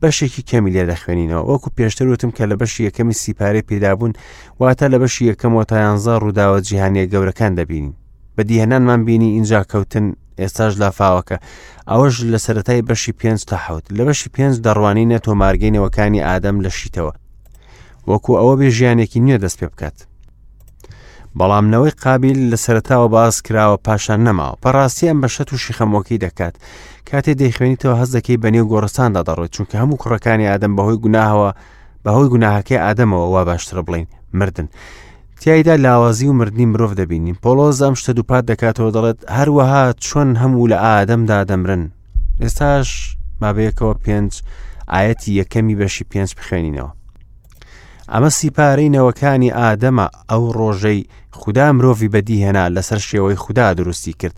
بەشێکی 0.01 0.43
کەمی 0.49 0.71
لێ 0.75 0.83
دەخوێنینەوە 0.91 1.43
وەکو 1.51 1.69
پێشتر 1.77 2.07
وتم 2.11 2.31
کە 2.37 2.43
لە 2.51 2.55
بەشی 2.61 2.81
یەکەمی 2.87 3.15
سیپارێ 3.23 3.61
پیدابوون 3.69 4.13
واتە 4.61 4.85
لە 4.93 4.97
بەشی 5.01 5.23
یەکەمەوە 5.31 5.65
تایانزە 5.71 6.13
ڕووداوە 6.21 6.59
جیهانیە 6.67 7.05
گەورەکان 7.13 7.53
دەبینین 7.59 7.93
بە 8.37 8.41
دیهێنانمان 8.49 9.01
بینی 9.07 9.29
اینجا 9.37 9.59
کەوتن 9.71 10.05
ئێستاش 10.41 10.73
لافاوەکە 10.81 11.37
ئەوەش 11.91 12.15
لە 12.31 12.39
سەتای 12.45 12.81
بەشی 12.89 13.13
پێنج 13.19 13.39
تا 13.49 13.55
حوت 13.65 13.85
لە 13.97 14.03
بەشی 14.07 14.29
پێنج 14.35 14.55
دەڕوانینە 14.65 15.17
تۆمارگەینەوەکانی 15.25 16.23
ئادەم 16.27 16.57
لە 16.65 16.69
شیتەوە 16.79 17.13
وەکو 18.09 18.31
ئەوە 18.39 18.53
بێ 18.59 18.69
ژیانێکی 18.77 19.19
نییە 19.25 19.37
دەست 19.43 19.57
پێ 19.61 19.67
بکات 19.73 19.97
بەڵامنەوەی 21.39 21.93
قابل 22.03 22.37
لە 22.51 22.57
سەرتاوە 22.65 23.07
باز 23.15 23.35
کراوە 23.45 23.77
پاشان 23.85 24.19
نەماوە 24.27 24.57
پەڕاستی 24.63 25.09
ئەم 25.09 25.19
بە 25.23 25.29
شە 25.35 25.43
و 25.53 25.57
شیخەمۆکی 25.65 26.21
دەکات 26.25 26.55
کاتێ 27.09 27.31
دەیخوێنیتەوە 27.41 27.95
هەز 28.01 28.09
دەکەی 28.15 28.41
بەنێو 28.43 28.65
گۆڕستاندا 28.71 29.21
دەڕێت 29.29 29.51
چونکە 29.55 29.75
هەموو 29.81 29.99
کوڕەکانی 30.01 30.49
ئادەم 30.51 30.73
بەهۆی 30.77 30.97
گوناهەوە 31.03 31.49
بەهۆی 32.05 32.29
گوناهەکەی 32.33 32.81
ئادەمەوە 32.85 33.27
وا 33.33 33.41
باشترە 33.49 33.81
بڵین 33.87 34.07
مردن. 34.39 34.67
تایدا 35.41 35.75
لاوازی 35.75 36.27
و 36.27 36.33
مردنی 36.39 36.65
مرۆڤ 36.73 36.93
دەبینین 36.99 37.37
پۆلۆز 37.43 37.77
ئەم 37.83 37.95
شتە 38.01 38.11
دووپات 38.17 38.43
دەکاتەوە 38.51 38.91
دەڵێت 38.95 39.19
هەروەها 39.37 39.83
چۆن 40.05 40.29
هەموو 40.41 40.67
لە 40.71 40.77
ئادەمدا 40.85 41.39
دەمرن 41.49 41.83
ئێستاش 42.43 42.89
مابەیەکەوە 43.41 43.93
پێنج 44.05 44.31
ئاەتی 44.93 45.29
یەکەمی 45.39 45.75
بەشی 45.79 46.05
پێنج 46.11 46.31
بخێنینەوە 46.39 46.91
ئەمە 48.11 48.29
سیپارەی 48.37 48.93
نەوەکانی 48.95 49.55
ئادەمە 49.57 50.07
ئەو 50.31 50.43
ڕۆژەی 50.59 51.07
خوددا 51.39 51.67
مرۆڤی 51.77 52.09
بەدی 52.13 52.41
هێنا 52.43 52.65
لەسەر 52.75 52.99
شێوەی 53.07 53.35
خوددا 53.43 53.67
دروستی 53.79 54.13
کرد 54.21 54.37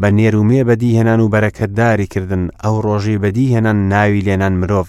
بە 0.00 0.08
نێرومێ 0.18 0.60
بەدی 0.68 0.96
هێنان 0.98 1.20
و 1.20 1.28
بەرەکەتداری 1.34 2.06
کردن 2.12 2.42
ئەو 2.64 2.76
ڕۆژی 2.86 3.20
بەدی 3.22 3.46
هێنان 3.54 3.78
ناوی 3.92 4.24
لێنان 4.26 4.54
مرۆڤ 4.60 4.88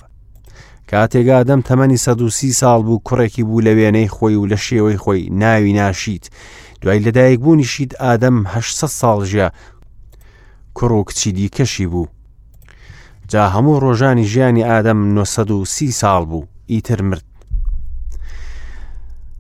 کاتێگا 0.92 1.36
ئەدەم 1.40 1.62
تەمەنی 1.70 2.02
سەدوسی 2.06 2.58
ساڵ 2.62 2.80
بوو 2.88 3.04
کوڕێکی 3.08 3.44
بوو 3.48 3.62
لە 3.68 3.72
وێنەی 3.78 4.10
خۆی 4.16 4.36
و 4.38 4.46
لە 4.52 4.58
شێوەی 4.68 5.02
خۆی 5.04 5.30
ناوی 5.42 5.74
ناشیت 5.80 6.26
دوای 6.82 7.00
لەدایک 7.06 7.40
بوونیشید 7.44 7.92
ئادەم 8.04 8.38
600 8.62 8.88
ساڵژە 9.02 9.48
کوڕ 10.78 10.92
و 10.92 11.04
کچی 11.08 11.32
دیکەشی 11.38 11.86
بوو 11.92 12.08
جا 13.32 13.44
هەموو 13.54 13.80
ڕۆژانی 13.84 14.26
ژیانی 14.32 14.66
ئادەم 14.70 15.00
930 15.16 15.92
ساڵ 16.02 16.22
بوو 16.32 16.46
ئیتر 16.72 17.02
مرد 17.10 17.26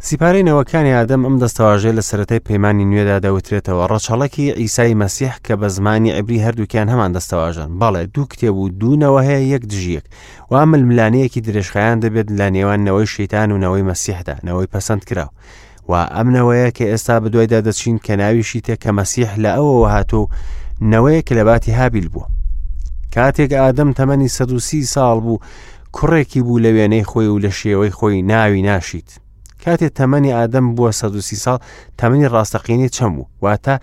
سیپارەی 0.06 0.44
نەوەکانی 0.50 0.94
ئادەم 0.98 1.22
ئەم 1.25 1.38
دەستەواژێ 1.44 1.92
لە 1.98 2.01
سەتای 2.10 2.44
پەیمانانی 2.48 2.89
نوێدا 2.92 3.18
دەوترێتەوە 3.25 3.84
ڕەچەڵکی 3.92 4.54
ئیسای 4.62 4.94
مەسیح 5.01 5.34
کە 5.46 5.54
بە 5.60 5.68
زمانی 5.75 6.16
ئەبری 6.18 6.44
هەردووکیان 6.46 6.88
هەمان 6.94 7.12
دەستەواژن 7.18 7.70
بەڵێ 7.82 8.04
دوو 8.13 8.25
کتێب 8.32 8.56
و 8.62 8.70
دوونەوە 8.80 9.22
هەیە 9.30 9.42
یەک 9.54 9.63
دژیەک 9.72 10.06
وامل 10.51 10.82
ملانەیەکی 10.89 11.42
درێژخایان 11.48 11.98
دەبێت 12.04 12.27
لە 12.39 12.48
نێوانەوەی 12.56 13.08
شەیتان 13.13 13.48
و 13.51 13.58
نەوەی 13.63 13.86
مەسیحدا 13.89 14.36
نەوەی 14.48 14.72
پەسەند 14.74 15.04
کراوە 15.10 15.32
و 15.89 15.92
ئەمنەوەیە 16.16 16.70
کە 16.77 16.86
ئێستا 16.92 17.16
بەدوایدا 17.24 17.60
دەچین 17.68 17.98
کە 18.06 18.13
ناویشی 18.22 18.62
تێ 18.66 18.75
کە 18.84 18.92
مەسیح 19.00 19.30
لە 19.44 19.51
ئەوەوە 19.58 19.88
هاتۆ 19.96 20.22
نەوەیە 20.92 21.22
کە 21.27 21.34
لەباتی 21.39 21.74
هابیل 21.80 22.08
بووە 22.13 22.27
کاتێک 23.16 23.51
ئادەم 23.62 23.89
تەمەنی 23.98 24.30
سەدوسی 24.38 24.82
ساڵ 24.94 25.18
بوو 25.25 25.38
کوڕێکی 25.96 26.42
بوو 26.46 26.60
لە 26.66 26.72
وێنەی 26.75 27.06
خۆی 27.10 27.27
و 27.34 27.39
لە 27.46 27.51
شێوەی 27.60 27.92
خۆی 27.98 28.22
ناوی 28.32 28.62
ناشیت 28.70 29.10
کاتێ 29.66 29.90
تەمەنی 30.00 30.32
ئادەم 30.38 30.66
بووە 30.76 30.92
130 30.92 31.36
ساڵ 31.46 31.58
تەمەنی 32.00 32.30
ڕاستەقینی 32.34 32.90
چەم 32.90 33.14
و 33.20 33.26
واتە 33.44 33.76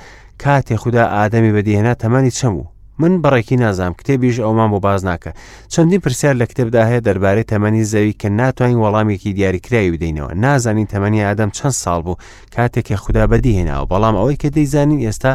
کاتێ 0.42 0.74
خوددا 0.76 1.04
ئادەمی 1.16 1.52
بەدیهێنا 1.56 1.94
تەمەنی 2.02 2.32
چەم 2.38 2.54
و 2.60 2.64
من 2.98 3.12
بەڕێکی 3.22 3.52
نازام 3.56 3.92
کتێبیش 3.98 4.36
ئەومان 4.40 4.70
بۆ 4.72 4.80
باز 4.80 5.06
ناکە 5.08 5.30
چەندین 5.72 6.00
پرسیار 6.04 6.34
لە 6.36 6.46
کتێبدا 6.50 6.82
هەیە 6.90 7.00
دەربارەی 7.06 7.44
تەمەنی 7.52 7.84
زەوی 7.92 8.12
کە 8.20 8.28
ناتوانین 8.40 8.78
وەڵامێکی 8.82 9.32
دیاریکراوی 9.36 9.90
بدەینەوە 9.94 10.34
نازانین 10.34 10.86
تەمەنی 10.86 11.22
ئادەم 11.28 11.50
چەند 11.50 11.72
ساڵ 11.82 12.00
بوو 12.06 12.16
کاتێکە 12.56 12.94
خوددا 13.02 13.24
بەدیهێناوە 13.30 13.84
بەڵام 13.92 14.14
ئەوەی 14.20 14.36
کە 14.42 14.48
دەیزانین 14.56 15.00
ئێستا 15.06 15.32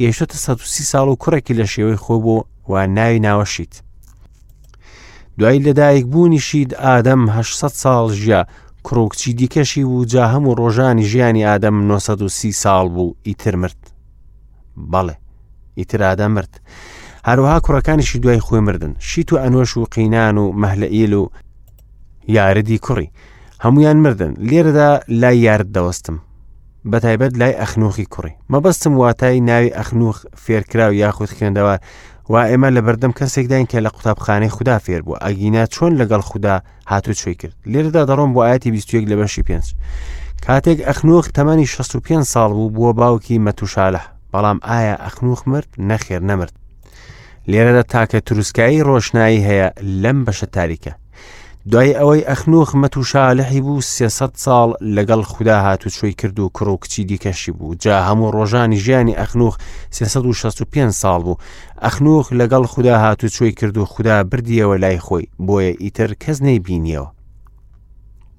گەیشتە 0.00 0.36
130 0.36 0.84
ساڵ 0.90 1.06
و 1.08 1.16
کوڕێکی 1.22 1.54
لە 1.60 1.66
شێوەی 1.72 1.98
خۆ 2.04 2.14
بۆ 2.24 2.44
و 2.68 2.86
ناوی 2.86 3.18
ناوەشیت 3.20 3.74
دوای 5.38 5.58
لەدایک 5.66 6.06
بوونی 6.06 6.38
شید 6.40 6.70
ئادەم 6.74 7.28
800 7.28 7.68
ساڵ 7.82 8.12
ژیا 8.12 8.46
کرۆکچی 8.84 9.32
دیکەشی 9.32 9.82
و 9.82 10.04
جا 10.04 10.26
هەموو 10.28 10.54
ڕۆژانی 10.58 11.00
ژیانی 11.02 11.44
ئادەم 11.46 11.90
1930 11.92 12.52
ساڵ 12.52 12.88
بوو 12.94 13.14
ئیتر 13.26 13.56
مرد 13.56 13.76
بەڵێ 14.92 15.14
ئیترادە 15.78 16.26
مرد 16.34 16.60
هەروەها 17.26 17.60
کوڕەکانیشی 17.66 18.16
دوای 18.18 18.40
خۆی 18.40 18.60
مردن 18.66 18.94
شیت 18.98 19.32
و 19.32 19.38
ئەنۆش 19.42 19.76
و 19.76 19.84
قینان 19.90 20.38
و 20.38 20.52
مەهلەئیل 20.62 21.12
و 21.12 21.28
یاردی 22.28 22.78
کوڕی 22.86 23.10
هەمویان 23.64 23.96
مردن 23.96 24.32
لێرەدا 24.34 25.02
لای 25.08 25.38
یارد 25.38 25.68
دەوەستم 25.78 26.14
بە 26.90 27.00
تایبەت 27.00 27.38
لای 27.38 27.54
ئەخنوخی 27.64 28.06
کوڕی 28.14 28.34
مەبەستم 28.52 28.86
واتای 29.00 29.40
ناوی 29.40 29.74
ئەخنوخ 29.76 30.26
فێرکرا 30.46 30.88
و 30.90 30.92
یاخود 30.92 31.28
خوێندەوە 31.28 31.78
و 32.32 32.34
ئێمە 32.46 32.68
لە 32.76 32.80
بەردەم 32.86 33.12
کەسێکداین 33.18 33.66
کە 33.72 33.78
لە 33.86 33.90
قوتابخانەی 33.96 34.54
خوددا 34.56 34.78
فێر 34.84 35.02
بوو 35.06 35.20
ئەگینا 35.24 35.64
چۆن 35.74 35.92
لەگەڵ 36.00 36.20
خوددا 36.30 36.56
هاتو 36.90 37.12
چێ 37.20 37.32
کرد 37.40 37.54
لێرەدا 37.72 38.02
دەڕۆم 38.10 38.30
بۆ 38.34 38.40
ئاەتی 38.46 38.70
21 38.70 39.06
لە 39.10 39.16
بەشی 39.20 39.42
پێ 39.46 39.54
کاتێک 40.46 40.78
ئەخنوخ 40.88 41.24
تەمانی 41.36 41.66
65 41.66 42.24
ساڵ 42.34 42.50
بوو 42.56 42.70
بووە 42.74 42.96
باوکی 43.00 43.38
مەتوشالە 43.46 44.02
بەڵام 44.32 44.58
ئایا 44.68 44.96
ئەخنوخ 45.04 45.40
مرد 45.48 45.68
نەخێر 45.90 46.20
نەمرد 46.30 46.54
لێرەدا 47.50 47.84
تاکە 47.92 48.18
تروسکایی 48.26 48.84
ڕۆشنایی 48.88 49.44
هەیە 49.48 49.68
لەم 50.02 50.18
بەشە 50.26 50.46
تاریکە 50.56 50.92
دوای 51.70 51.94
ئەوەی 51.94 52.26
ئەخنۆخ 52.30 52.74
مەت 52.74 52.96
و 52.96 53.02
شالحی 53.04 53.60
بوو 53.60 53.80
سێسە 53.80 54.26
ساڵ 54.44 54.70
لەگەڵ 54.96 55.22
خوددا 55.32 55.56
هاتوچۆی 55.66 56.12
کرد 56.20 56.36
و 56.40 56.50
کڕۆ 56.56 56.74
کچی 56.82 57.04
دیکەشی 57.08 57.52
بوو 57.58 57.74
جا 57.74 57.96
هەموو 58.08 58.32
ڕۆژانی 58.36 58.76
ژیانی 58.84 59.16
ئەخنۆخ 59.20 59.54
365 59.90 60.90
ساڵ 60.90 61.22
بوو 61.24 61.34
ئەخنۆخ 61.82 62.26
لەگەڵ 62.40 62.66
خوددا 62.66 62.94
هاتوچۆی 63.04 63.52
کرد 63.52 63.76
و 63.78 63.84
خوددا 63.84 64.22
بردیەوە 64.24 64.76
لای 64.82 64.98
خۆی 64.98 65.26
بۆیە 65.46 65.72
ئیتر 65.82 66.10
کەس 66.22 66.42
نەیبینیەوە 66.42 67.08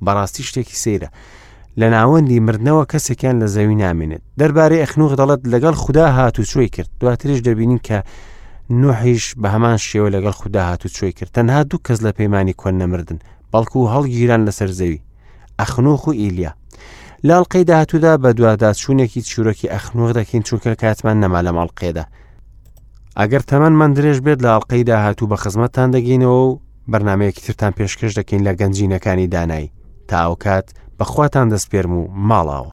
بەڕاستی 0.06 0.44
شتێکی 0.48 0.76
سەیرە 0.84 1.08
لە 1.80 1.88
ناوەندی 1.96 2.40
مردنەوە 2.48 2.84
کەسێکیان 2.92 3.36
لە 3.42 3.48
زەوی 3.56 3.78
نامێنێت 3.84 4.22
دەربارەی 4.40 4.82
ئەخنوخ 4.84 5.12
دەڵێت 5.20 5.42
لەگەڵ 5.54 5.74
خوددا 5.84 6.06
هاتوچۆی 6.18 6.70
کرد 6.76 6.90
دواتریش 7.00 7.40
دەبینین 7.48 7.80
کە 7.88 7.98
نوحیش 8.82 9.34
بە 9.42 9.46
هەمان 9.54 9.78
شێوە 9.88 10.12
لەگەڵ 10.16 10.34
خوددا 10.42 10.62
هاتو 10.70 10.90
چۆی 10.90 11.12
کرد 11.14 11.32
تەنها 11.38 11.64
دوو 11.70 11.80
کەس 11.88 12.00
لە 12.06 12.12
پەیمانی 12.18 12.54
کۆن 12.62 12.74
نەمردن 12.82 13.20
بەڵکو 13.54 13.76
و 13.80 13.88
هەڵگیران 13.94 14.46
لەسەر 14.48 14.70
زەوی 14.80 15.02
ئەخنۆخ 15.60 16.08
و 16.08 16.12
ئیلیا 16.22 16.54
لاڵقەی 17.28 17.64
داهاتوودا 17.70 18.14
بە 18.24 18.30
دووادا 18.38 18.74
چوونێکی 18.82 19.22
چوورۆکی 19.32 19.72
ئەخنۆخ 19.74 20.10
دەکەین 20.20 20.44
چونکە 20.48 20.72
کاتمان 20.82 21.18
نەما 21.24 21.40
لە 21.48 21.52
ماڵقێدا 21.58 22.06
ئەگەر 23.20 23.44
تەمەمان 23.52 23.92
درێژ 23.98 24.18
بێت 24.26 24.40
لە 24.44 24.50
ئاڵلقەی 24.54 24.84
داهاتوو 24.90 25.28
بە 25.32 25.36
خزمەتتان 25.44 25.90
دەگەینەوە 25.96 26.40
و 26.50 26.60
بەرنمەیەکی 26.92 27.42
ترتان 27.46 27.72
پێشکەش 27.78 28.14
دەکەین 28.20 28.42
لە 28.48 28.52
گەنجینەکانی 28.60 29.28
دانایی 29.34 29.72
تا 30.08 30.16
ئەو 30.28 30.36
کات 30.44 30.68
بەخواتان 31.00 31.48
دەستپێرم 31.56 31.92
و 32.00 32.04
ماڵاوە 32.30 32.73